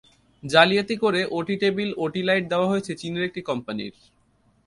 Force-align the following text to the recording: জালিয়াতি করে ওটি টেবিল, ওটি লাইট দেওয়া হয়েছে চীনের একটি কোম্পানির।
জালিয়াতি 0.43 0.95
করে 1.03 1.21
ওটি 1.37 1.55
টেবিল, 1.61 1.89
ওটি 1.97 2.21
লাইট 2.27 2.43
দেওয়া 2.51 2.69
হয়েছে 2.71 2.91
চীনের 3.01 3.23
একটি 3.23 3.41
কোম্পানির। 3.49 3.93